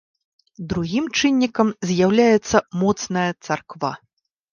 [0.71, 3.91] Другім чыннікам з'яўляецца моцная царква.